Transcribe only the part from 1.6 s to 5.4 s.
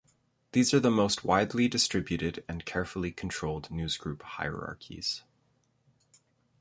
distributed and carefully controlled newsgroup hierarchies.